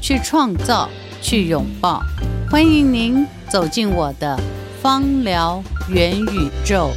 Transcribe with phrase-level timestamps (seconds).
[0.00, 0.88] 去创造，
[1.20, 2.02] 去拥抱，
[2.48, 4.38] 欢迎您走进我的
[4.80, 6.92] 芳疗元宇宙。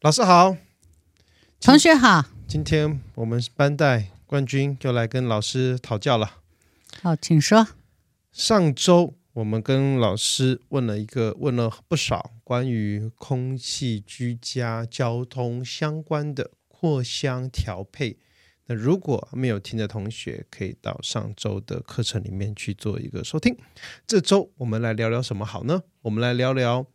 [0.00, 0.56] 老师好，
[1.60, 6.36] 同学好，今天我们班代冠军又来跟老师讨教了。
[7.02, 7.66] 好，请说。
[8.32, 9.17] 上周。
[9.38, 18.18] 我们跟老师问了一个，问了不少关于空气、居家、交通相关的扩香调配。
[18.66, 23.56] 那如果没有听的同学，可以到上周的课程里面去做一个收听。
[24.08, 25.84] 这周我们来聊聊什么好呢？
[26.02, 26.86] 我们来聊聊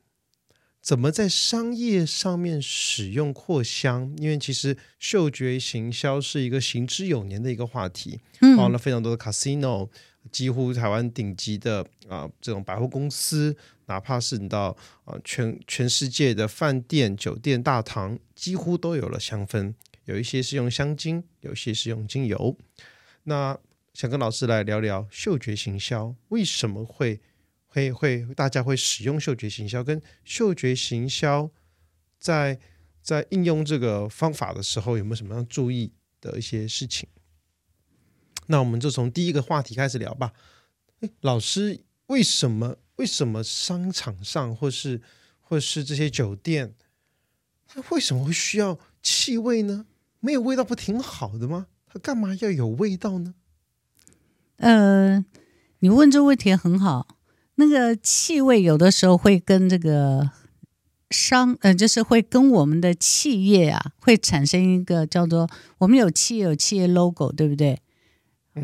[0.81, 8.19] 怎么在商业上面使用扩香，因为其实嗅觉行销是一个行之有年的一个话题，
[8.57, 9.87] 包了非常多的 casino。
[10.31, 19.73] 几乎台湾顶级的啊、这种百货公司，哪怕是你到啊、全全世界的饭店、酒店大堂，几乎都有了香氛。
[20.05, 22.57] 有一些是用香精，有一些是用精油。
[23.23, 23.57] 那
[23.93, 27.21] 想跟老师来聊聊嗅觉行销，为什么会
[27.67, 29.83] 会会大家会使用嗅觉行销？
[29.83, 31.49] 跟嗅觉行销
[32.19, 32.59] 在
[33.01, 37.07] 在应用这个方法的时候，有没有什么样注意的一些事情？
[38.47, 40.33] 那我们就从第一个话题开始聊吧。
[41.01, 45.01] 诶，老师，为什么为什么商场上或是
[45.41, 46.73] 或是这些酒店，
[47.67, 49.85] 它为什么会需要气味呢？
[50.19, 51.67] 没有味道不挺好的吗？
[51.87, 53.33] 它干嘛要有味道呢？
[54.57, 55.23] 呃，
[55.79, 57.17] 你问这个问题很好。
[57.55, 60.31] 那个气味有的时候会跟这个
[61.11, 65.47] 商呃，就是会跟我们的企业啊，会产生一个叫做
[65.77, 67.79] 我们有企业有企业 logo，对不对？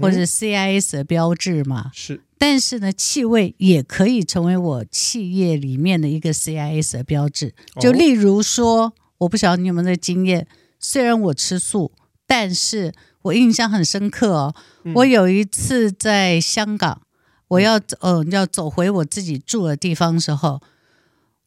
[0.02, 2.22] 或者 CIS 的标志嘛，是。
[2.38, 7.54] 但是呢，气味也可以成为我企业里面的一个 CIS 的标志。
[7.82, 10.48] 就例如说，哦、我不晓得你有没有这经验。
[10.80, 11.92] 虽然我吃素，
[12.26, 14.56] 但是我印象很深刻哦。
[14.84, 17.02] 嗯、我有一次在香港，
[17.50, 20.62] 我要走，呃，要走回我自己住的地方的时候，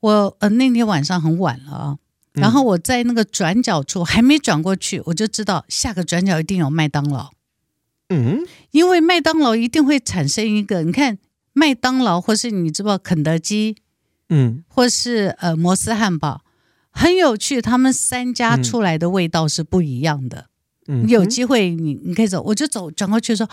[0.01, 1.99] 我呃那天晚上很晚了啊。
[2.33, 7.31] 然后我在那个转角处还没转过去，我就知道下个转角一定有麦当劳。
[8.13, 11.19] 嗯，因为麦当劳一定会产生一个，你看
[11.53, 13.77] 麦当劳或是你知道肯德基，
[14.29, 16.43] 嗯，或是呃摩斯汉堡，
[16.91, 20.47] 很有趣，他们三家出来的味道是不一样的。
[20.89, 23.49] 嗯，有机会你你可以走，我就走转过去说，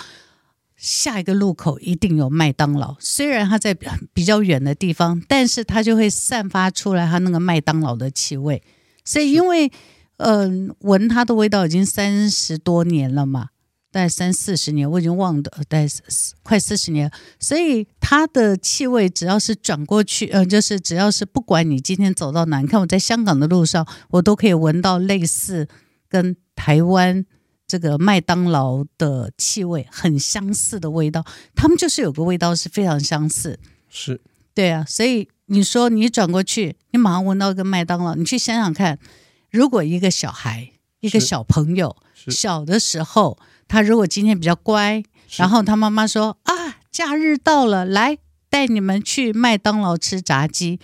[0.75, 3.75] 下一个路口一定有麦当劳，虽然它在
[4.13, 8.63] 比较远的地方，但是它就会散发出来它那个麦当劳的气味。
[9.05, 9.71] 所以因为
[10.17, 13.49] 嗯、呃，闻它的味道已经三十多年了嘛。
[13.91, 15.87] 大概三四十年，我已经忘了，大概
[16.43, 17.11] 快四十年。
[17.39, 25.67] 所以它的气味，只要是转过去，嗯、呃，就是只要是不管你今天走到哪，你看我在香港的路上，我都可以闻到类似
[26.07, 27.25] 跟台湾
[27.65, 31.25] 这个麦当劳的气味很相似的味道。
[31.55, 33.57] 他们就是有个味道是非常相似，
[33.89, 34.21] 是
[34.53, 34.85] 对啊。
[34.87, 38.99] 所以你说你转过去，你马上闻到一个麦当劳，你去想想看，
[39.49, 43.39] 如果一个小孩，一个小朋友小的时候。
[43.69, 45.01] 他如果今天比较乖，
[45.37, 46.53] 然后他妈妈说啊，
[46.91, 48.17] 假日到了，来
[48.49, 50.79] 带你们去麦当劳吃炸鸡，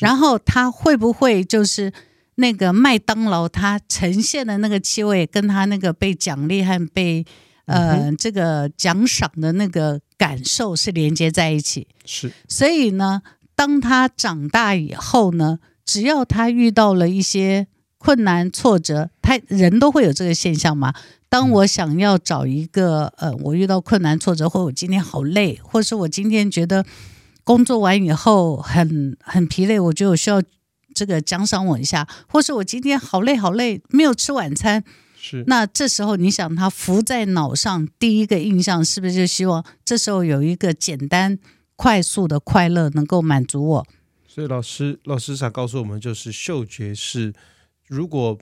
[0.00, 1.92] 然后他会不会就是
[2.36, 7.24] 那个麦当劳它呈现的那个气味，跟他那个被奖励和被
[7.66, 11.86] 呃、嗯、这个奖赏的那个感受是连接在一起？
[12.06, 13.20] 是，所以呢，
[13.54, 17.66] 当他长大以后呢，只要他遇到了一些
[17.98, 20.92] 困难挫折，他人都会有这个现象嘛。
[21.28, 26.84] 当我想要找一个，呃，我遇到困难挫折，或我今天好累，或是我今天觉得
[27.42, 30.42] 工作完以后很很疲累，我觉得我需要
[30.94, 34.84] 这个奖赏我一下，或是我今天好累好累，没有吃晚餐，
[35.16, 35.42] 是。
[35.46, 41.38] 那这时候你想，他浮在脑上第一个印象是不是就希望这时候有一个简单
[41.76, 43.86] 快速的快乐能够满足我？
[44.28, 47.32] 所以老师老师想告诉我们，就是嗅觉是
[47.88, 48.38] 如果。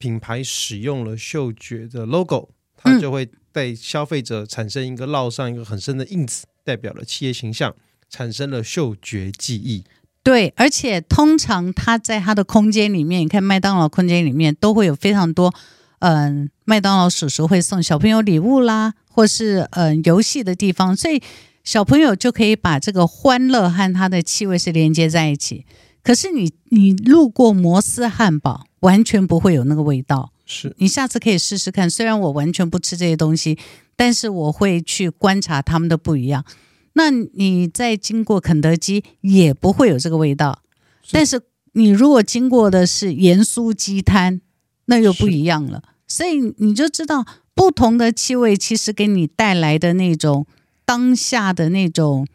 [0.00, 7.72] 品牌使用了嗅觉的 logo，它就会对消费者产生一个烙上一个很深的印子，代表了企业形象。
[8.12, 9.84] 产生了嗅觉记忆。
[10.24, 15.54] 对，而且通常它在它的空间里面，你看麦当劳空间里面都会有非常多，
[16.00, 21.22] 嗯、呃，麦当劳叔叔会送小朋友礼物啦，或是嗯、呃、游戏的地方，所以
[21.62, 25.64] 小朋友就可以把这个欢乐和它的气味是连接在一起。
[26.02, 30.32] 可是你你路过摩斯汉堡，完全不会有那个味道。
[30.44, 33.56] 是你下次可以试试看，虽然我完全不吃这些东西，
[33.94, 36.44] 但是我会去观察它们的不一样。
[36.94, 40.62] 那你再经过肯德基也不会有这个味道，
[41.02, 41.40] 是但是
[41.74, 44.40] 你如果经过的是盐酥鸡摊，
[44.86, 45.84] 那又不一样了。
[46.08, 47.24] 所以你就知道
[47.54, 50.44] 不同的气味其实给你带来的那种
[50.84, 52.26] 当下的那种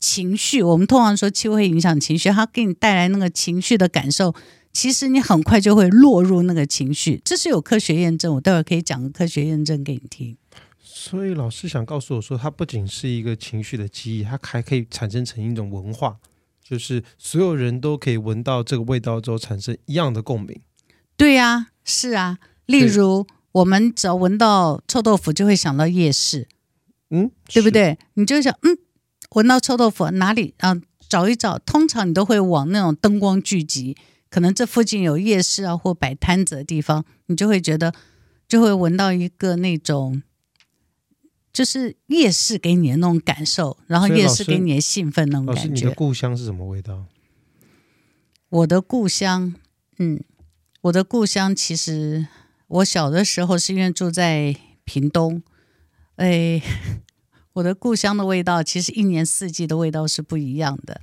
[0.00, 0.60] 情绪。
[0.60, 4.34] 我们通常说气味会影响情绪，它给你带来那个情绪的感受，
[4.72, 7.20] 其实你很快就会落入那个情绪。
[7.24, 10.36] 这是有科学验证，我待会儿可以讲个科学验证给你听。
[10.82, 16.18] 所以老师想告诉我说，它不仅是一个情绪的记忆，它还可以产生成一种文化，
[16.62, 20.60] 就是所有人都可以闻到这个味道之后产生一样的共鸣。
[21.16, 22.38] 对呀、啊，是啊。
[22.66, 26.46] 例如，我们只要闻到臭豆腐，就会想到夜市，
[27.10, 27.98] 嗯，对不对？
[28.14, 28.78] 你就想，嗯，
[29.30, 30.80] 闻到臭豆腐哪里啊？
[31.08, 33.96] 找一找，通常你都会往那种灯光聚集，
[34.30, 37.92] 可能这附近有夜市啊，或摆摊子的地方，你就会觉得，
[38.48, 40.22] 就会闻到一个那种。
[41.52, 45.62] 就是夜市给你的那种感受，然后夜市给你的兴奋那种感觉。
[45.62, 47.06] 老师，你的故乡是什么味道？
[48.50, 49.52] 我的故乡，
[49.98, 50.22] 嗯，
[50.82, 52.28] 我的故乡其实
[52.68, 54.54] 我小的时候是因为住在
[54.84, 55.42] 屏东，
[56.14, 56.62] 哎，
[57.54, 61.00] 我的故乡的味道其实一年四季的味道是不一样的。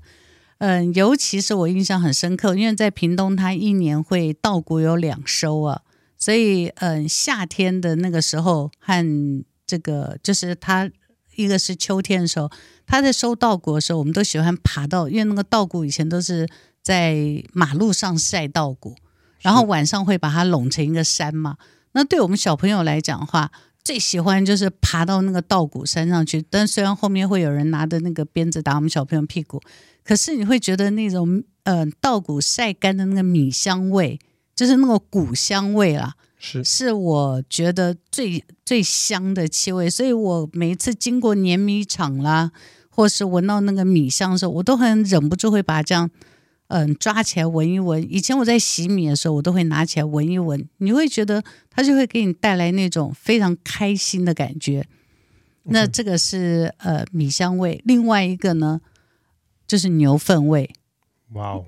[0.60, 5.82] 嗯，尤其是我印象很深刻，因为在屏东，它一年会稻谷有两收啊，
[6.18, 10.90] 所以嗯，夏天的那个时候和这个就是他，
[11.36, 12.50] 一个是秋天的时候，
[12.86, 16.48] 他在收稻谷的时候，我们都喜欢爬到，因为那个稻谷以前都是
[16.82, 18.96] 在马路上晒稻谷，
[19.42, 21.58] 然后晚上会把它拢成一个山嘛。
[21.92, 23.52] 那对我们小朋友来讲的话，
[23.88, 26.44] 最喜欢就是爬到那个稻谷山上去。
[26.50, 29.62] 但虽然后面会有人拿着那个鞭子打我们小朋友屁股，
[30.04, 34.20] 可是你会觉得那种呃稻谷晒干的那个米香味，
[34.54, 36.16] 就是那个谷香味啦。
[36.38, 42.52] 是，是我觉得最最香的气味，所以我每一次经过碾米厂啦，
[42.90, 46.10] 或是闻到那个米香的时候，我都很忍不住会把它这样，
[46.68, 48.02] 嗯，抓起来闻一闻。
[48.12, 54.88] 以前我在洗米的时候，我都会拿起来闻一闻，你会觉得它就会给你带来那种非常开心的感觉。
[55.64, 58.82] 那这个是呃米香味，另外一个呢
[59.66, 60.70] 就是牛粪味。
[61.34, 61.66] 哇哦，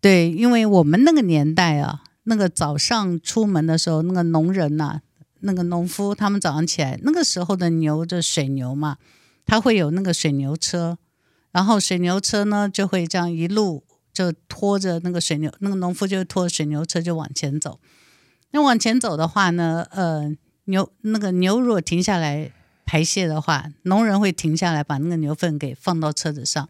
[0.00, 2.02] 对，因为我们那个年代啊。
[2.24, 5.02] 那个早上出门的时候，那个农人呐、啊，
[5.40, 8.98] 那个农夫，他们早上起来，那个时候的牛就水牛嘛，
[9.46, 10.98] 他会有那个水牛车，
[11.50, 13.82] 然后水牛车呢就会这样一路
[14.20, 17.80] 就拖着那个水牛，那个农夫就拖着水牛车就往前走。
[18.50, 20.30] 那往前走的话呢，呃，
[20.64, 22.52] 牛那个牛如果停下来
[22.84, 26.68] 排泄的话，农人会停下来把那个牛粪给放到车子上。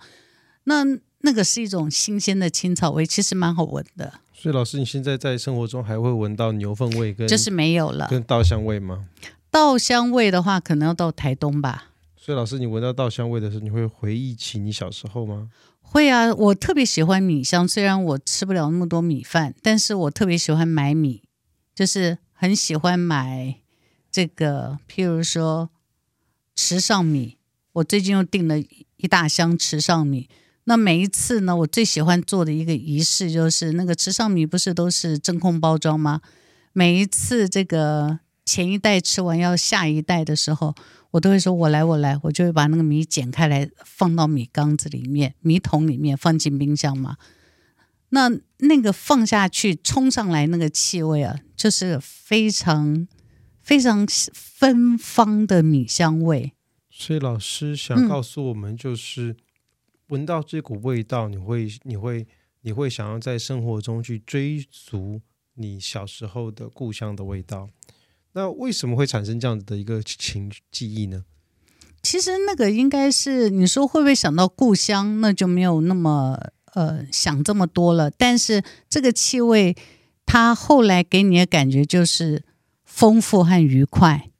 [0.64, 0.84] 那
[1.22, 4.12] 那个是一种新鲜的青草味，其实蛮好闻的。
[4.32, 9.06] 所以老师，你现在在生活中还会闻到牛粪味跟就是没有了，跟稻香味吗？
[9.50, 11.88] 稻香味的话，可能要到台东吧。
[12.16, 15.48] 所以老师，你闻到稻香味的时候，你会回忆起你小时候吗？
[15.92, 21.24] 会啊，我特别喜欢米香，虽然我吃不了那么多米饭，但是我特别喜欢买米，
[21.74, 23.56] 就是很喜欢买
[24.08, 25.68] 这个，譬如说
[26.54, 27.38] 池上米，
[27.72, 30.28] 我最近又订了一大箱池上米。
[30.62, 36.20] 那每一次呢，我最喜欢做的一个仪式就是那个池上米不是都是真空包装吗？
[36.72, 40.76] 每一次这个前一袋吃完要下一袋的时候，
[41.10, 47.16] 我都会说我来我来，我就会把那个米剪开来放到米缸子里面、米桶里面放进冰箱嘛。
[48.10, 53.06] 那那个放下去冲上来那个气味啊，就是非常
[53.60, 56.52] 非常芬芳的米香味。
[56.90, 59.32] 所以老师想告诉我们就是。
[59.32, 59.36] 嗯
[60.10, 62.26] 闻到这股味道，你会你会
[62.62, 65.20] 你会想要在生活中去追逐
[65.54, 67.68] 你小时候的故乡的味道。
[68.32, 71.24] 那为什么会产生这样子的一个情记忆呢？
[72.02, 76.38] 其实那个应该是你说会不会想到故乡，那就没有那么
[76.74, 78.10] 呃想这么多了。
[78.10, 79.76] 但是这个气味，
[80.24, 82.44] 它后来给你的感觉就是
[82.84, 84.30] 丰富和愉快。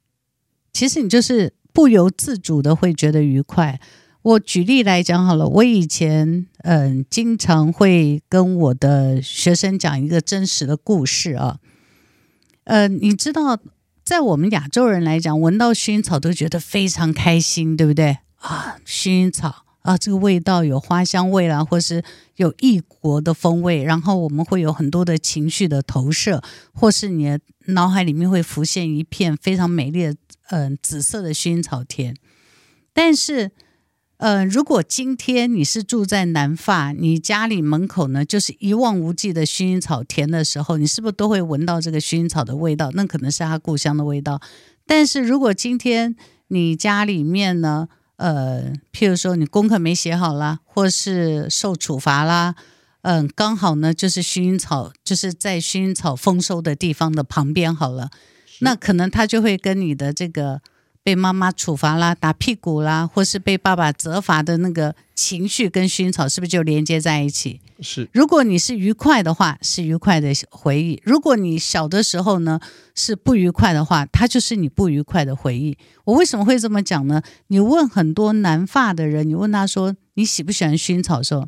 [0.73, 3.79] 其实你就是不由自主的会觉得愉快。
[4.23, 11.59] 我举例来讲好了，我以前嗯经常会跟我的学生讲一个真实的故事啊，
[12.63, 13.59] 呃，你知道，
[14.03, 18.77] 在我们亚洲人来讲，闻到薰衣草都觉得非常开心，对不对啊？
[18.85, 22.03] 薰衣草啊，这个味道有花香味啦，或是
[22.35, 26.43] 有异国的风味，然后我们会有很多的情绪的投射，
[26.73, 30.15] 或是你的脑海里面会浮现一片非常美丽的
[30.49, 32.15] 嗯、紫色的薰衣草田。
[32.93, 33.51] 但是，
[34.21, 42.91] 呃，如果今天你是住在南法，你家里门口呢就是一望无际的薰衣草田的时候，你是不是都会闻到这个薰衣草的味道？
[42.93, 44.39] 那可能是他故乡的味道。
[44.85, 46.15] 但是如果今天
[46.49, 52.53] 你家里面呢，呃，譬如说你功课没写好啦，或是受处罚啦，
[53.01, 58.11] 嗯、呃，刚好呢就是薰衣草，就是在薰衣草丰收的地方的旁边好了，
[58.59, 60.61] 那可能他就会跟你的这个。
[61.03, 67.59] 被妈妈处罚啦，打屁股啦，或是被爸爸责罚的那个情绪，跟薰衣草是不是就连接在一起？
[67.81, 68.07] 是。
[68.13, 72.59] 如果你是愉快的话，是愉快的回忆；如果你小的时候呢
[72.93, 75.75] 是不愉快的话，它就是你不愉快的回忆。
[76.05, 77.23] 我为什么会这么讲呢？
[77.47, 81.47] 你问很多南发的人，你问他说你喜不喜欢薰草的时候，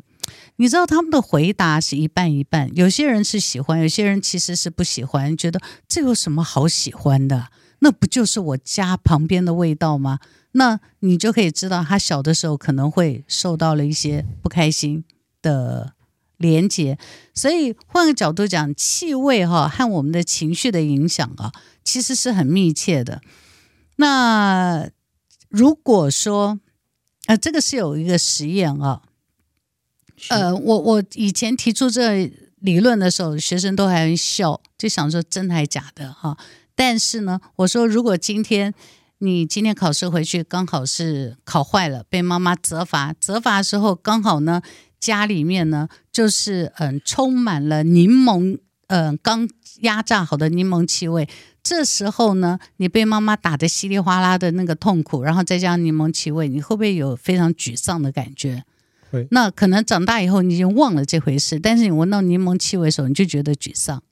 [0.56, 2.74] 你知道他们的回答是一半一半。
[2.74, 7.46] 有些人是喜欢，有些人其实是不喜欢，觉得这有什么好喜欢的？
[7.84, 10.18] 那不就是我家旁边的味道吗？
[10.52, 15.04] 那你就可以知道，他小的时候可能会受到了一些不开心
[15.42, 15.92] 的
[16.38, 16.98] 连接。
[17.34, 21.52] 所以换个角度讲，气味哈和我们的情绪的影响啊，
[21.84, 23.20] 其实是很密切的。
[23.96, 24.88] 那
[25.50, 26.58] 如果说，
[27.26, 29.02] 呃，这个是有一个实验啊，
[30.30, 36.38] 呃，我我以前提出这理论的时候，学生都还笑，就想说真的还假的哈。
[36.76, 38.74] 但是呢，我说，如果今天
[39.18, 44.60] 你今天考试回去刚好是考坏了，被妈妈责罚，责罚的时候刚好呢，
[44.98, 49.48] 家里面呢就是嗯充满了柠檬，嗯刚
[49.80, 51.28] 压榨好的柠檬气味。
[51.62, 58.64] 这时候呢，你被妈妈打得稀里哗啦的那个痛苦，然后再加上柠檬气味，你会不会有非常沮丧的感觉？
[59.10, 59.26] 会。
[59.30, 64.02] 那可能长大以后你已经忘了这回事，但是你闻到柠檬气味的时候，你就觉得沮丧。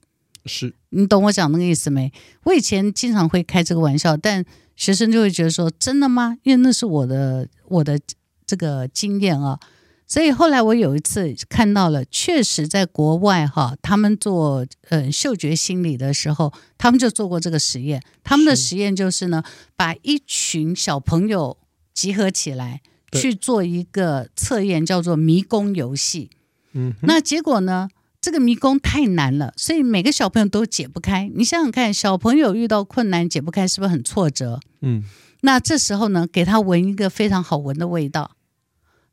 [0.45, 2.11] 是你懂我讲那个意思没？
[2.43, 4.43] 我以前经常会开这个玩笑，但
[4.75, 7.99] 学生就会觉得说：“真的吗？”因为那是我的我的
[8.45, 9.59] 这个经验啊。
[10.05, 18.03] 所以后来我有一次看到了，确实在国外哈，他们做呃嗅觉心理的时候，他们就做过这个实验。
[18.23, 19.41] 他们的实验就是呢，
[19.75, 21.57] 把一群小朋友
[21.93, 22.81] 集合起来
[23.13, 26.29] 去做一个测验，叫做迷宫游戏。
[26.73, 27.87] 嗯，那结果呢？
[28.23, 31.29] 这个迷宫太难了，所以每个小朋友都解不开。
[31.35, 34.61] 你想想看，小朋友遇到困难解不开，是不是很挫折？
[34.79, 35.03] 嗯，
[35.41, 38.37] 那这时候呢，给他闻一个非常好闻的味道，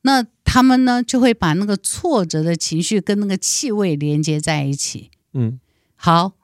[0.03, 5.11] 那他们呢就会把那个挫折的情绪跟那个气味连接在一起。
[5.33, 5.59] 嗯，
[5.97, 6.35] 好，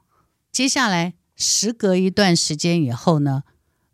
[0.50, 3.44] 接下来时隔一段时间以后呢，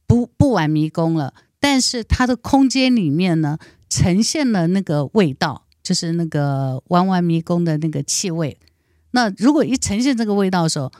[0.06, 3.58] 不不玩迷宫了，但是它的空间里面呢，
[3.90, 5.66] 呈现了那个味道。
[5.82, 8.56] 就是那个玩玩迷宫的那个气味，
[9.10, 10.92] 那如果一呈现这个味道的时候，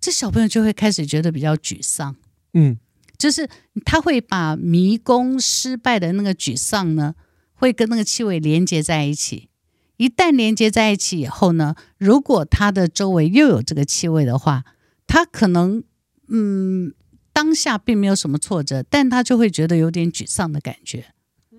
[0.00, 2.16] 这小朋友就会开始觉得比较沮丧。
[2.54, 2.78] 嗯，
[3.18, 3.46] 就是
[3.84, 7.14] 他会把迷宫失败的那个沮丧呢，
[7.52, 9.50] 会跟那个气味连接在一起。
[9.98, 14.64] 一旦连接在一起以后呢，如果他的周围又有这个气味的话，
[15.06, 15.84] 他可能
[16.28, 16.94] 嗯
[17.34, 21.12] 当下并没有什么挫折，但他就会觉得有点沮丧的感觉。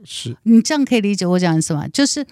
[0.03, 1.87] 是你这样可以理解我讲的是吗？
[1.87, 2.25] 就是。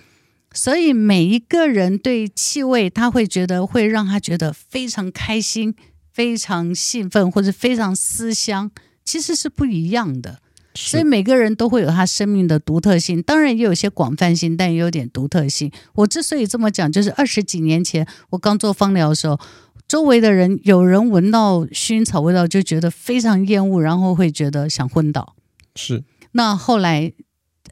[0.53, 5.73] 所以每一个人对气味，他会觉得会让他觉得非常开心、
[6.11, 8.69] 非常兴奋，或者非常思乡，
[9.05, 10.39] 其实是不一样的。
[10.75, 15.71] 所以每个人都会有他生命的独特性，当然也有些广泛性，但也有点独特性。
[15.93, 19.39] 我之所以这么讲，就是二十几年前我刚做芳疗的时候，
[19.87, 25.35] 周围的人有人闻到薰衣草味道就觉得非常厌恶，然后会觉得想昏倒。
[25.75, 26.03] 是。
[26.33, 27.13] 那后来，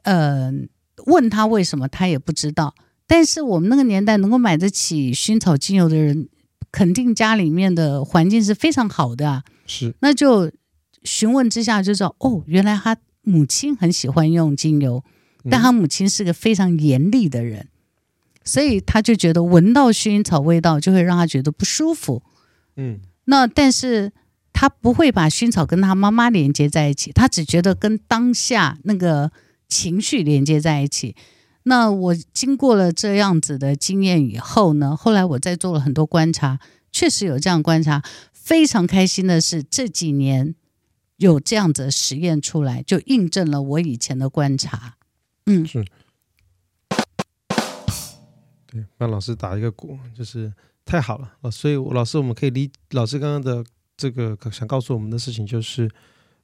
[0.04, 0.50] 呃。
[1.06, 2.74] 问他为什么，他也不知道。
[3.06, 6.28] 但是我们那个年代能够买得起薰衣草精油的人，
[6.70, 9.42] 肯定家里面的环境是非常好的啊。
[9.66, 10.52] 是，那就
[11.02, 15.02] 询问之下就知道，哦，原来他母亲很喜欢用精油，
[15.50, 17.68] 但他母亲是个非常严厉的人，嗯、
[18.44, 22.22] 所以他就觉得闻到薰衣草味道就会让他觉得不舒服。
[22.76, 24.12] 嗯，那但是
[24.52, 29.32] 他不会把薰衣草跟他妈妈连接在一起，他只觉得跟当下那个。
[29.70, 31.16] 情绪连接在一起。
[31.64, 36.58] 那我经过了这样子的经验以后呢，后来我再做了很多观察，
[36.90, 38.02] 确实有这样观察。
[38.32, 40.54] 非常开心的是，这几年
[41.18, 44.96] 有这样子的实验出来，就印证了我以前的观察。
[45.44, 45.84] 嗯，是。
[48.66, 50.50] 对，帮老师打一个鼓，就是
[50.86, 51.50] 太好了。
[51.50, 53.62] 所以老师，我们可以理老师刚刚的
[53.98, 55.90] 这个想告诉我们的事情，就是，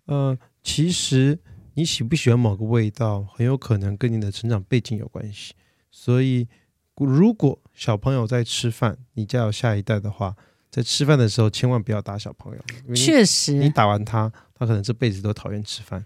[0.05, 1.39] 呃，其实。
[1.77, 5.53] 你喜不喜欢某个味道，很有可能跟你的成长背景有关系。
[5.91, 6.49] 所以，
[6.97, 10.35] 如果小朋友在吃饭，你家有下一代的话，
[10.71, 12.95] 在吃饭的时候千万不要打小朋友。
[12.95, 16.03] 确实，你打完他，他可能这辈子都讨厌吃饭，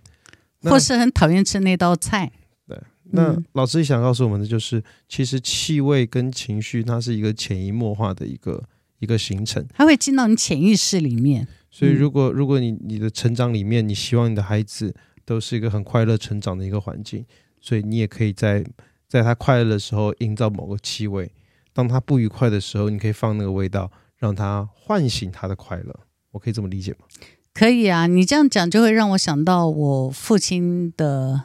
[0.62, 2.32] 或是很讨厌吃那道菜。
[2.66, 2.76] 对，
[3.12, 8.60] 那老师想告诉我们的就是，其实气味跟情绪，它是一个潜移默化的一个
[8.98, 11.46] 一个形成，它会进到你潜意识里面。
[11.70, 14.92] 所以，如果如果你你的成长里面，你希望你的孩子
[15.30, 17.24] 都是一个很快乐成长的一个环境，
[17.60, 18.66] 所以你也可以在
[19.06, 21.30] 在他快乐的时候营造某个气味，
[21.72, 26.00] 当他不愉快的时候，你可以放那个味道，让他唤醒他的快乐。
[26.32, 27.06] 我可以这么理解吗？
[27.54, 31.42] 可以啊，你这样讲就会让我想到我父亲的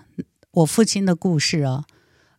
[0.50, 1.84] 我父亲的故事啊。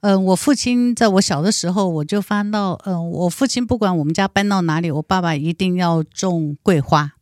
[0.01, 7.13] 嗯、呃，我父亲在我小的时候，我就翻到，嗯、呃，我父亲不管我们家搬到哪里，我爸爸一定要种桂花。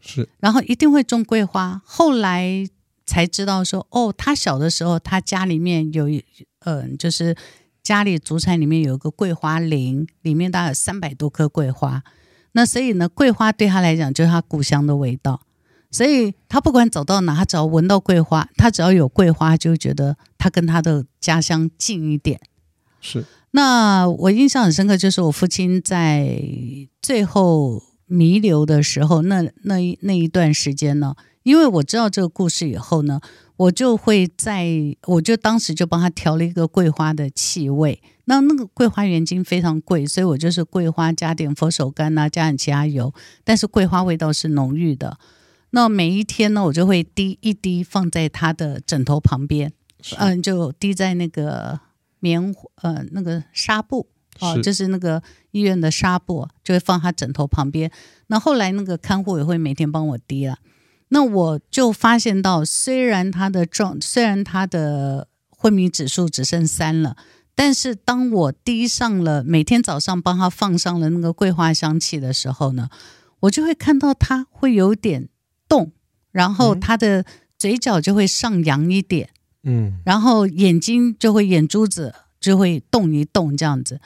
[0.00, 1.80] 是，然后一定会种桂花。
[1.84, 2.68] 后来
[3.08, 6.20] 才知道说，哦，他小的时候，他家里面有，嗯、
[6.60, 7.34] 呃，就是
[7.82, 12.02] 家里祖产里面有一个桂花林，里面大概有三百多棵桂花。
[12.52, 15.40] 那所以呢，桂花对他来讲就是他故乡的味道。
[15.90, 22.38] 所以他不管走到哪，他只要闻到桂花，他只要有桂花，就觉得他跟他的家乡近一点。
[23.00, 23.24] 是。
[23.52, 26.40] 那我印象很深刻，就是我父亲在
[27.00, 27.82] 最后。
[28.10, 31.14] 弥留的时候，那那一那一段时间呢，
[31.48, 33.18] 因为我知道这个故事以后呢，
[33.56, 34.68] 我就会在，
[35.06, 38.02] 我就当时就帮他调了一个桂花的气味。
[38.26, 43.14] 那那个桂花原精非常贵，所以我就是桂花加点佛手柑呐、啊，加点其他油，
[43.44, 45.18] 但是桂花味道是浓郁的。
[45.70, 49.72] 那每一天呢，我就会滴一滴放在他的枕头旁边，
[50.18, 51.80] 嗯，就滴在那个
[52.20, 54.06] 棉呃那个纱布。
[54.40, 57.90] 哦，就是那个医院的纱布，就会放他枕头旁边。
[58.28, 60.56] 那后来那个看护也会每天帮我滴了。
[61.08, 67.16] 那我就发现到，虽然他的状，虽然他的昏迷指数只剩三了，
[67.54, 72.88] 但是当我滴上了，每天早上帮他放上了那个桂花香气的时候呢，
[73.40, 75.28] 我就会看到他会有点
[75.68, 75.92] 动，
[76.30, 77.24] 然后他的
[77.58, 79.30] 嘴角就会上扬一点，
[79.64, 84.00] 嗯，然后眼睛就会眼珠子就会动一动这样子。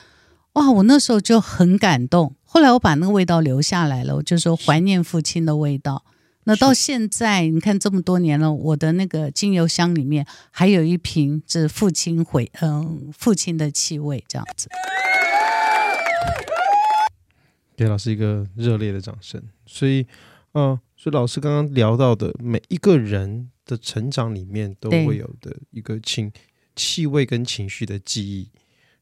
[0.53, 2.35] 哇，我那时候就很感动。
[2.43, 6.05] 后来我把那个味道留下来了，我就说怀念父亲的味道。
[6.45, 14.67] 那到现在，你看这么多年了，我的那个精油箱里面还有一瓶是父亲回，嗯，父亲的气味，这样子。
[17.75, 19.41] 给老师一个热烈的掌声。
[19.65, 20.05] 所以，
[20.51, 26.31] 嗯、呃，所以老师刚刚聊到的每一个人的成长里面都会有的一个情
[26.75, 28.49] 气味跟情绪的记忆。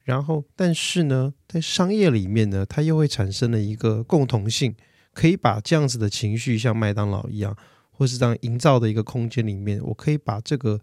[0.03, 4.75] 然后，但是呢，在商业里面呢，它又会产生了一个共同性，
[5.13, 7.55] 可以把这样子的情绪，像麦当劳一样，
[7.91, 10.79] 或是这样营造的一个空间里面，我可以把这个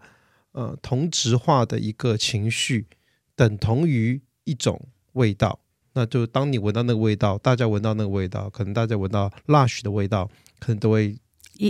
[0.51, 2.87] 呃同质化的一个情绪，
[3.35, 4.79] 等同于一种
[5.13, 5.59] 味道。
[5.93, 11.17] 那就当你闻到那个味道，大家闻到那个味道，可能大家闻到 Lush 的味道，可能都会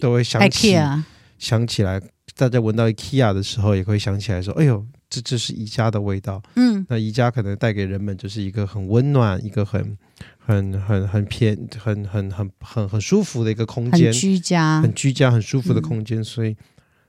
[0.01, 0.75] 都会想起
[1.37, 2.01] 想起来，
[2.35, 9.97] 大家闻到 IKEA 的时候，也会想起来说：“哎呦。”这这是宜家的味道，嗯，那宜家可能带给人们就是一个很温暖、一个很、
[10.37, 16.55] 很、很、很偏、很、很、很、很、很舒服的一个空间，很居家、很居家、很舒服的空间，嗯、所以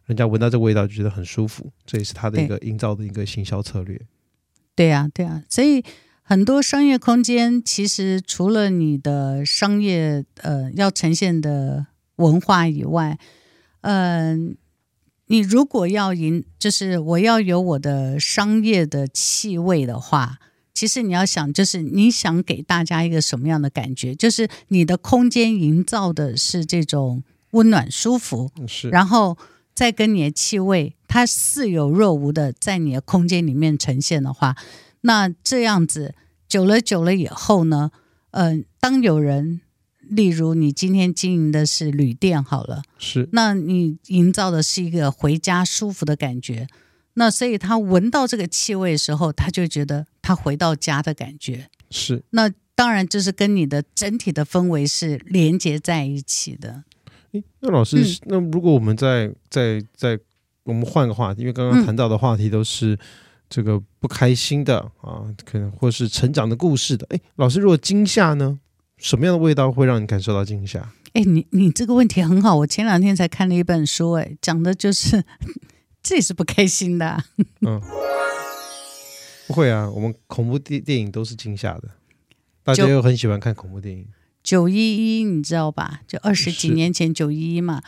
[0.07, 4.01] 人家闻到这个味道就觉得很舒服，这也是他的一个营造的一个行销策略。
[4.75, 5.85] 对呀、啊，对啊，所以
[6.23, 11.85] 很多商业空间其实除了你的商业呃要呈现的
[12.17, 13.19] 文化以外，
[13.83, 14.57] 嗯、呃。
[15.31, 20.39] 你如果要赢，就是我要有我的商业的气味的话，
[20.75, 24.13] 其实你要想，就是你想给大家一个什么样的感觉？
[24.13, 29.39] 就是你的空间营造的是这种温暖舒服，是，然后
[29.73, 34.57] 再跟你的气味，它似有若无的在你的空间里面呈现的话，
[35.03, 36.17] 那这样子
[36.49, 37.93] 久了久了以后呢，
[38.33, 39.61] 嗯、呃，当有人。
[40.11, 46.67] 例如，你今天经营的是旅店，好了，是，那你营造的是一个回家舒服的感觉，
[47.15, 52.23] 那所以他闻到这个气味的时候，他就觉得他回到家的感觉，是。
[52.31, 56.83] 那当然就是跟你的整体的氛围是连接在一起的。
[57.33, 60.19] 诶，那老师，嗯、那如果我们在在在
[60.65, 62.99] 我们换个话题，因为刚刚谈到的话题都是
[63.49, 67.07] 这个不开心的啊，可能或是成长的故事的。
[67.11, 68.59] 诶，老师，如果惊吓呢？
[69.01, 70.93] 什么样的味道会让你感受到惊吓？
[71.15, 72.55] 哎，你你这个问题很好。
[72.55, 75.25] 我前两天才看了一本书，哎，讲的就是
[76.03, 77.25] 这也是不开心的啊。
[77.67, 77.81] 嗯，
[79.49, 81.89] 不会啊，我们恐怖电电影都是惊吓的，
[82.63, 84.07] 大家又很喜欢看恐怖电影。
[84.43, 86.03] 九一一，你知道吧？
[86.07, 87.83] 就二十几年前九一一嘛。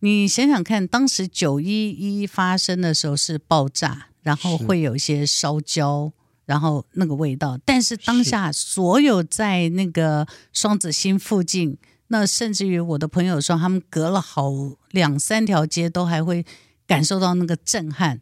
[0.00, 6.12] 你想想看，当时九一一发生的时候是爆炸，然后会有一些烧焦，
[6.46, 7.58] 然后那个味道。
[7.64, 11.76] 但是当下所有在那个双子星附近，
[12.08, 14.50] 那甚至于我的朋友说，他们隔了好
[14.90, 16.44] 两三条街都还会
[16.86, 18.20] 感受到那个震撼。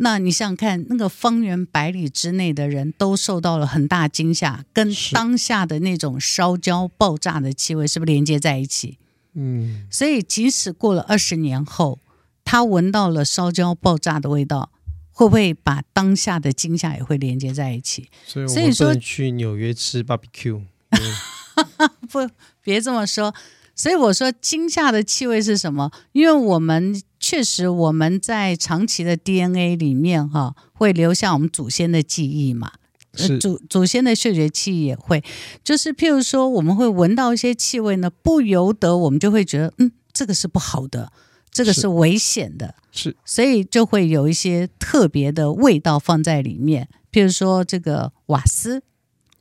[0.00, 8.96] 那你想想看，那个方圆百里之内的人都受到了很大惊吓，跟当下的那种烧焦爆炸的气味是不是连接在一起？
[9.34, 11.98] 嗯，所以即使过了二十年后，
[12.44, 14.70] 他闻到了烧焦爆炸的味道，
[15.18, 18.08] 会不会把当下的惊吓也会连接在一起？
[18.24, 20.62] 所以，所以说去纽约吃 barbecue，
[22.08, 22.30] 不，
[22.62, 23.34] 别这么说。
[23.74, 25.90] 所以我说惊吓的气味是什么？
[26.12, 32.70] 因为我们确实我们在长期的 DNA 里面哈，会留下我们祖先的记忆嘛。
[33.14, 35.24] 是祖祖先的嗅觉器也会，
[35.64, 41.10] 就是譬如说我们会闻到一些气味呢，不由得我们就会觉得，嗯，这个是不好的，
[41.50, 48.82] 这个是危险的，是，所以就会有一些特别的味道放在里面，譬如说这个瓦斯，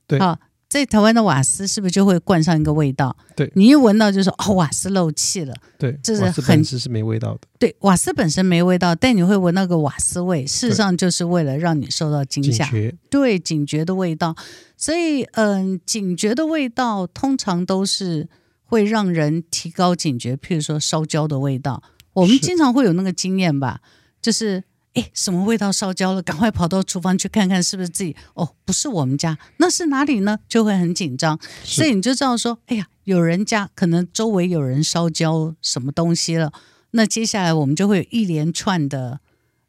[0.08, 0.40] 对，啊。
[0.70, 3.16] 在台湾的瓦斯是不是就会灌上一个味道？
[3.38, 5.56] 对，你一闻到就说哦，瓦斯漏气了。
[5.80, 7.40] 对，这是很瓦斯本身是没味道的。
[7.58, 12.70] 对，瓦斯本身没味道，但你会闻到个瓦斯味，事实上就是为了让你受到惊吓。
[13.10, 14.36] 对，警觉的味道。
[14.76, 18.28] 所以，嗯，警觉的味道通常都是
[18.66, 20.36] 会让人提高警觉。
[20.36, 21.82] 譬如说烧焦的味道，
[22.22, 23.82] 我们经常会有那个经验吧，
[24.22, 24.64] 就是。
[24.94, 26.24] 哎，什么味道烧焦了？
[26.24, 28.16] 赶快跑到厨房去看看，是不是自己？
[28.34, 30.40] 哦，不是我们家，那是哪里呢？
[30.48, 36.52] 就会很紧张，所以你就知道说，哎呀，有人家可能周围有人烧焦什么东西了。
[36.92, 39.20] 那接下来我们就会有一连串的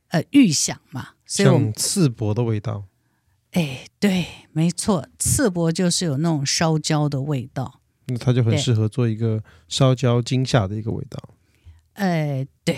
[0.09, 2.85] 呃预想嘛，所以像刺柏的味道。
[3.51, 11.19] 哎，对，没错，刺柏就是有那种烧焦的味道，那它就很适合做一个烧焦惊吓的一个味道。
[11.99, 12.77] 哎，对，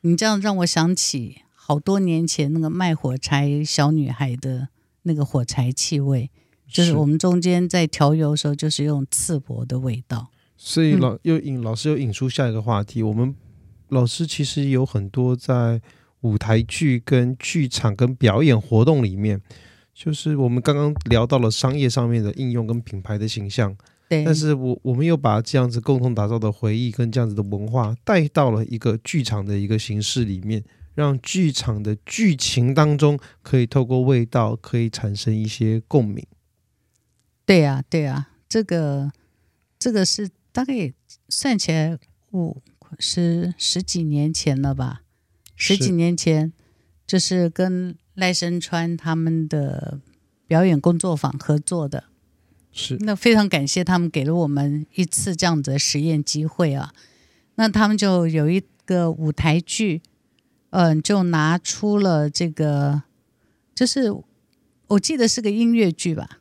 [0.00, 1.42] 你这样让我想起。
[1.66, 4.68] 好多年前那个卖火柴小女孩的
[5.04, 6.30] 那个火柴气味，
[6.68, 10.28] 就是我们中间在调油的时候，就是用刺柏的味道。
[10.58, 13.34] 所以老又引老师又引出下一个话题，我们
[13.88, 15.80] 老师其实有很多在
[16.20, 19.40] 舞台剧跟剧场跟表演活动里面，
[19.94, 23.74] 就是我们刚刚聊到了商业上面的应用跟品牌的形象，
[24.14, 24.24] 对。
[24.24, 30.62] 但是我我们又把这样子共同打造的回忆跟这样子的文化带到了一个剧场的一个形式里面。
[30.96, 36.24] 让剧场的剧情当中可以透过味道，可以产生一些共鸣。
[37.44, 39.10] 对呀、啊，对呀、啊，这个
[39.76, 40.92] 这个是大概
[41.28, 41.98] 算起来
[42.30, 42.62] 五
[43.00, 45.02] 十十几年前了吧？
[45.56, 46.52] 十几年前，
[47.04, 49.98] 就是跟赖声川他们的
[50.46, 52.04] 表演工作坊合作的。
[52.74, 56.92] 是，那非常感谢他们给了我们一次这样子的实验机会啊。
[57.54, 60.02] 那他们就有一个舞台剧。
[60.76, 63.04] 嗯，就拿出了这个，
[63.76, 64.12] 就是
[64.88, 66.40] 我记得是个音乐剧吧？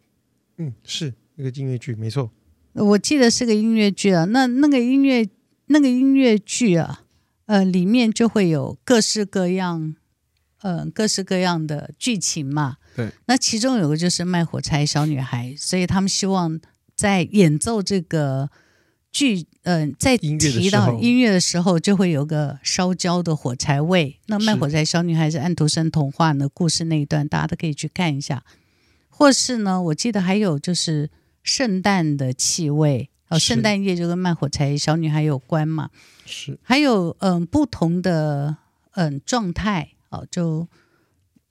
[0.58, 2.32] 嗯，是一个音乐剧，没错。
[2.74, 4.26] 我记得是个音乐剧啊。
[4.26, 5.30] 那那个音乐
[5.68, 7.04] 那个音乐剧啊，
[7.46, 9.96] 呃，里面就会有各式各样，
[10.64, 12.78] 呃，各式各样的剧情嘛。
[12.96, 13.12] 对。
[13.26, 16.60] 那其中有个就是卖火柴小女孩，所以他们希望
[16.96, 18.50] 在演奏这个。
[19.16, 24.20] 剧，嗯、呃，在提到音乐的时候，就会有个烧焦的火柴味。
[24.26, 28.44] 那卖火柴小女孩是安徒生童话的故事那一段，大家都可以去看一下。
[29.10, 31.12] 或是呢，我记得还有就是
[31.44, 35.92] 圣诞的气味，哦，圣诞夜就跟卖火柴小女孩有关嘛。
[36.26, 38.58] 是，还有嗯、呃，不同的
[38.94, 40.68] 嗯、呃、状态，哦，就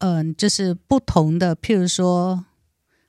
[0.02, 2.44] 嗯、呃，就是不同的，譬如说。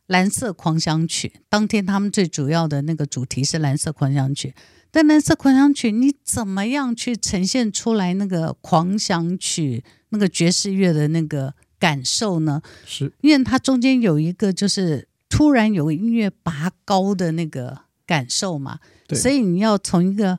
[0.07, 4.53] 蓝色狂想曲，当天他们最主要的那个主题是蓝色狂想曲。
[4.91, 12.61] 但蓝色狂想曲，你怎么样去呈现出来那个狂想曲那个爵士乐的那个感受呢？
[12.85, 18.79] 是，因为它中间有一个就是突然有个音乐拔高的那个感受嘛。
[19.07, 19.17] 对。
[19.17, 20.37] 所以你要从一个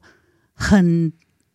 [0.53, 1.07] 很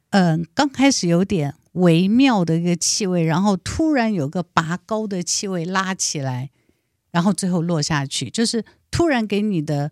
[0.09, 6.49] 嗯、呃、刚开始有点微妙的一个气味，然后突然有个拔高的气味拉起来。
[7.11, 9.91] 然后最后落下去，就是突然给你的，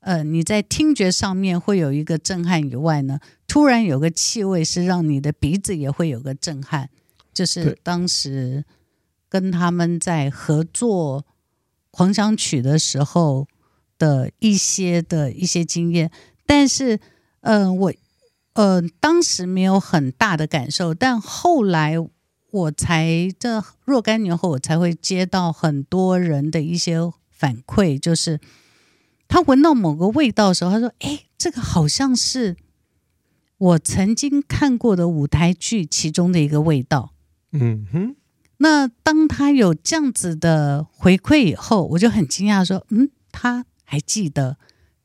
[0.00, 6.90] 呃，你在听觉上面会有一个震撼以外呢，突然有个气味是让你的鼻子也会有个震撼，
[7.32, 8.66] 就是当时
[9.30, 11.24] 跟他们在合作
[11.90, 13.48] 狂想曲的时候
[13.96, 16.10] 的一些的一些经验，
[16.44, 16.96] 但是，
[17.40, 17.94] 嗯、呃，我，
[18.58, 21.96] 呃，当时没有很大的感受，但后来。
[22.50, 26.98] 我才这若干年后，我才会接到很多人的一些
[27.30, 28.40] 反馈，就是
[29.28, 32.56] 他闻到某个味道的时候，他说：“哎，这个好像是，
[33.58, 37.12] 我曾经看过的舞台剧其中的一个味道。
[37.52, 38.16] 嗯哼。
[38.56, 44.56] 那当他有这样子的回馈以后，我就很惊讶，说：“嗯，他还记得。”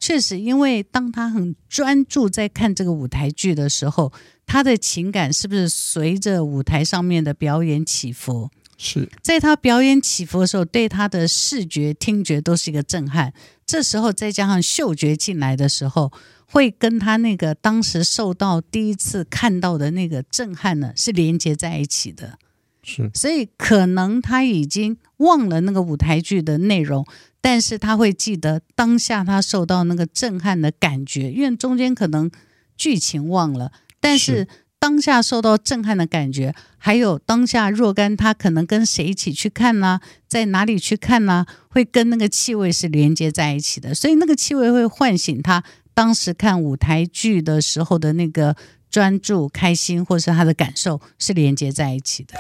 [0.06, 4.12] 确实，因为当他很专注在看这个舞台剧的时候，
[4.46, 8.50] 他的情感是不是随着舞台上面的表演起伏？
[8.78, 13.32] 是在他表演起伏的时候，对他的视觉、听觉都是一个震撼。
[13.66, 16.12] 这时候再加上嗅觉进来的时候，
[16.48, 22.38] 会跟他那个当时受到第一次看到的那个震撼呢，是连接在一起的。
[22.84, 27.08] 是，所以可能他已经忘了那个舞台剧的内容。
[27.44, 32.32] 但是他会记得当下他受到那个震撼的感觉，因为中间可能
[32.78, 34.48] 剧情忘了，但是
[34.80, 40.00] 当下受到震撼的感觉，还有当下若干他可能跟谁一起去看呢？
[40.30, 41.46] 在哪里去看呢？
[41.68, 45.62] 会跟那个气味是连接在一起的，所以那个气味会唤醒他
[45.94, 48.56] 当时看舞台剧的时候的那个
[48.90, 52.36] 专注、开心，或是他的感受是连接在一起的。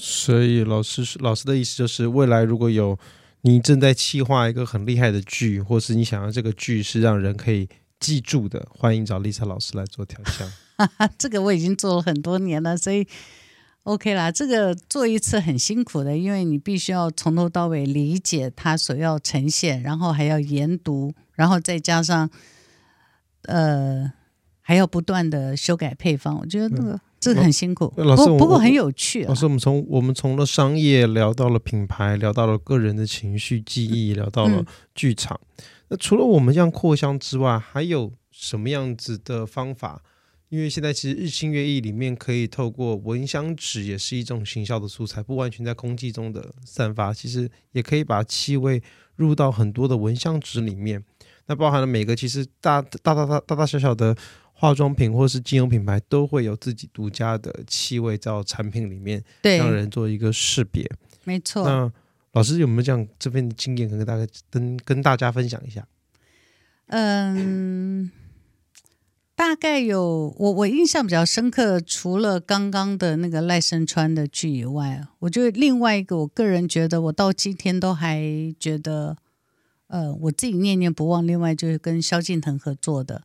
[0.00, 2.96] 所以老师老师的意思就是，未来如果有
[3.40, 10.48] 你正在企划一个很厉害的剧，或是你想要这个剧是让人可以记住的，欢迎找丽莎老师来做调香。
[11.18, 13.04] 这个我已经做了很多年了，所以
[13.82, 14.30] OK 啦。
[14.30, 22.30] 这个做一次很辛苦的，因为你必须要从头到尾理解它所要呈现，然后还要研读，然后再加上
[23.46, 24.12] 呃
[24.60, 26.38] 还要不断的修改配方。
[26.38, 27.00] 我觉得那个。
[27.18, 29.24] 嗯这个很辛苦，老师，不过很有趣。
[29.24, 35.36] 老师，我们从我们从了商业聊到了品牌，聊到了个人的情绪记忆，聊到了剧场。
[35.56, 40.00] 嗯、那除了我们这样扩香之外，还有什么样子的方法？
[40.48, 48.80] 因为现在其实日新月异，里面可以透过蚊香纸，也是一种行销的素材，不完全在空气中的散发，其实也可以把气味
[49.16, 51.02] 入到很多的蚊香纸里面。
[51.46, 54.16] 那包含了每个其实大大大大大大小小的。
[54.60, 60.84] 化妆品或是金融品牌都会有自己独家的气味在产品里面，对，让人做一个识别。
[61.22, 61.64] 没错。
[61.64, 61.92] 那
[62.32, 65.86] 老师有没有这样这边的经验，跟大家跟跟大家分享一下？
[66.88, 68.10] 嗯，
[69.36, 78.20] 大概有我我印象比较深刻，除了刚刚的那个赖声川的剧以外，我觉得另外一个，我个人觉得我到今天都还
[78.58, 79.16] 觉得，
[79.86, 81.24] 呃，我自己念念不忘。
[81.24, 83.22] 另外就是跟萧敬腾合作的。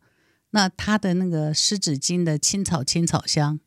[0.56, 3.60] 那它的那个湿纸巾的青草青草香，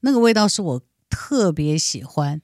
[0.00, 2.42] 那个味道是我特别喜欢，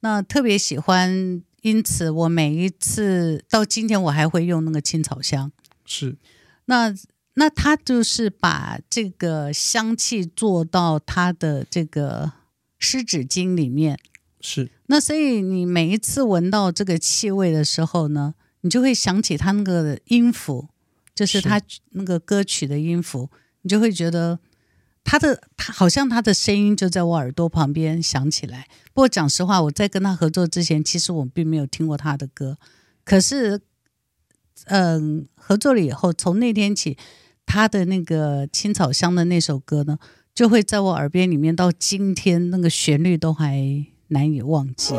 [0.00, 5.52] 那特别喜欢，因此我每一次到今天我还会用那个青草香。
[5.84, 6.16] 是，
[6.64, 6.92] 那
[7.34, 12.32] 那它就是把这个香气做到它的这个
[12.80, 13.96] 湿纸巾里面。
[14.40, 20.69] 是，那所以你每一次闻到这个气味的时候呢，你就会想起它那个音符。
[21.20, 23.28] 就是他那个歌曲的音符，
[23.60, 24.38] 你就会觉得
[25.04, 28.66] 他的他好像他的声音就在我耳朵旁边响起来。
[28.94, 32.56] 不过讲实话，我在跟他合作之前，其实我并没有听过他的歌。
[33.04, 33.60] 可是，
[34.64, 36.96] 嗯，合作了以后，从那天起，
[37.44, 39.98] 他的那个青草香的那首歌呢，
[40.34, 44.94] 就会在我耳边里面，到今天那个旋律都还难以忘记。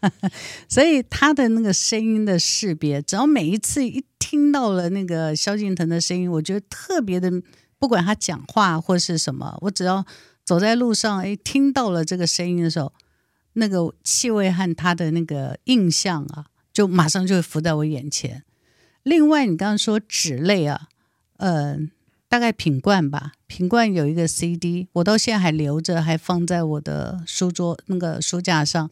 [0.68, 7.30] 所以他的那个声音的识别，只要每一次一听到了那个萧敬腾的声音，我觉得特别的，
[7.78, 10.04] 不管他讲话或是什么，我只要
[10.44, 12.92] 走在路上，哎，听到了这个声音的时候，
[13.54, 18.44] 那个气味和他的那个印象啊，就马上就会浮在我眼前。
[19.02, 20.88] 另外，你刚刚说纸类啊，
[21.38, 21.78] 呃，
[22.28, 28.90] 大概品冠吧，品冠有一个 CD，我到现在还留着，还放在我的书桌那个书架上。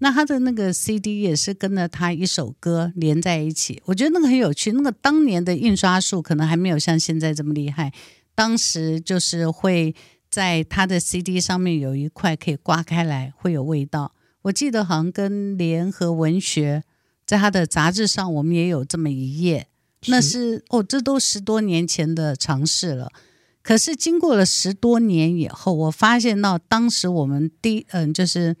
[0.00, 4.70] 那他的那个 CD 也是跟着他一首歌连在一起，我觉得那个很有趣。
[4.70, 7.92] 那个当年的印刷术可能还没有像现在这么厉害，
[8.34, 9.92] 当时就是会
[10.30, 14.12] 在他的 CD 上面有一块可以刮开来，会有味道。
[14.42, 16.84] 我记得好像跟联合文学
[17.26, 19.66] 在他的杂志上，我们也有这么一页。
[20.06, 23.10] 那是哦，这都十多年前的尝试了。
[23.64, 28.56] 可是经过了十多年以后，我发现到当时我们第嗯就是。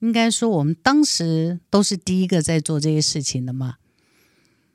[0.00, 3.76] 应该说，我们当时都是第一个在做这些事情的嘛。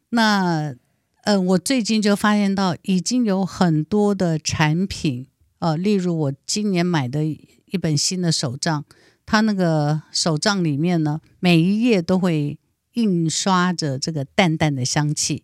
[0.09, 0.75] 那，
[1.23, 5.27] 呃，我最近就发现到，已经有很多的产品，
[5.59, 8.85] 呃，例如我今年买的一本新的手账，
[9.25, 12.57] 它那个手账里面呢，每一页都会
[12.93, 15.43] 印刷着这个淡淡的香气。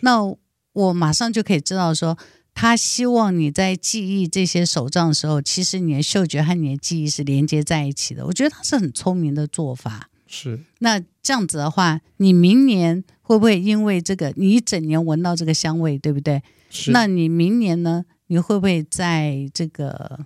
[0.00, 0.34] 那
[0.72, 2.16] 我马上就可以知道说。
[2.56, 8.24] 他希望你在记忆这些手账的时候，其实你的嗅觉和你的记忆是连接在一起的。
[8.24, 10.08] 我觉得他是很聪明的做法。
[10.26, 10.58] 是。
[10.78, 16.42] 那这样子的话，你明年会不会因为这个，你一整年闻到这个香味，对不对？
[16.70, 16.92] 是。
[16.92, 18.06] 那你明年呢？
[18.28, 20.20] 你会不会在这个，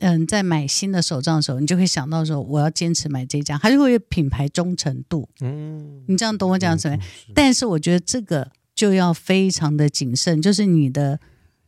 [0.00, 5.28] 嗯，在买新的手账的时候，你就会想到说，我要坚持买这家，还是会有品牌忠诚度？
[5.40, 6.98] 嗯，你这样懂我讲什么？
[7.32, 11.20] 但是我觉得这个就要非常的谨慎，就是你的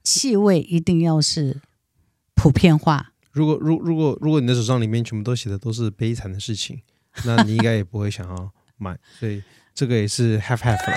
[0.07, 1.61] 气味一定要是
[2.37, 3.13] 普遍化。
[3.33, 6.81] 如果如如果如果你的手账里面全部都写的都是悲惨的事情，
[7.27, 9.43] 那你应该也不会想要买，所以
[9.75, 10.97] 这个也是 half half 了。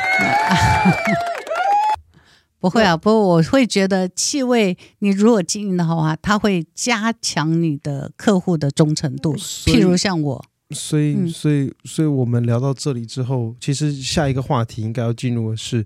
[2.62, 9.34] 不会啊，不过我会觉得气味，你如果经营的好话，它会加强你的客户的忠诚度。
[9.36, 15.84] 譬如像我，所以，嗯、所以，所以我们聊到这里之后，其实下一个话题应该要进入的是，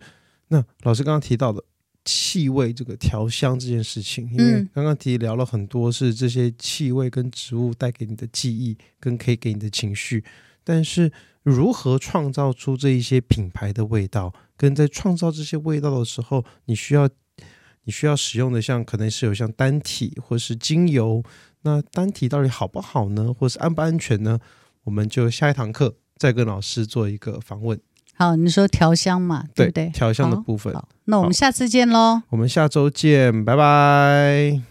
[0.49, 1.63] 那老师刚刚提到的
[2.05, 10.23] 气味这个调香这件事情，因为刚刚提聊了很多是这些气味跟植物带给你的记忆，跟可以给你的情绪，
[10.63, 11.11] 但是
[11.43, 14.33] 如何创造出这一些品牌的味道？
[14.55, 17.09] 跟在创造这些味道的时候，你需要
[17.83, 21.23] 你需要使用的像可能是有像单体或是精油，
[21.63, 23.33] 那单体到底好不好呢？
[23.33, 24.39] 或是安不安全呢？
[24.83, 27.79] 我们就下一堂课再跟老师做一个访问。
[28.15, 29.89] 好，你说调香嘛，对不对？
[29.89, 30.73] 调香的部分。
[30.73, 32.21] 好，那我们下次见喽。
[32.29, 34.61] 我们下周见，拜拜。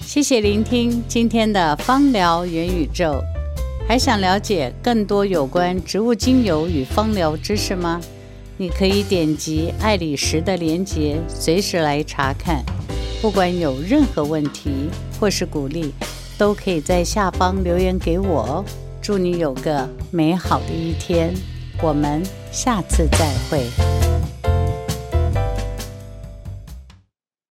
[0.00, 3.22] 谢谢聆听今天的芳疗元宇宙，
[3.88, 8.00] 还想了解更多有关植物精油与芳疗知识吗？
[8.56, 12.62] 你可以点击爱理石的链接，随时来查看。
[13.22, 15.94] 不管有任何问题或是鼓励，
[16.40, 18.64] 都可以在下方留言给我哦。
[19.02, 21.34] 祝你有个美好的一天，
[21.82, 24.09] 我们下次再会。